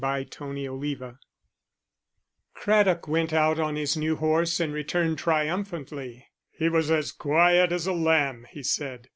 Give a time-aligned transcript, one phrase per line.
[0.03, 1.03] Chapter XV
[2.55, 6.25] Craddock went out on his new horse and returned triumphantly.
[6.49, 9.09] "He was as quiet as a lamb," he said.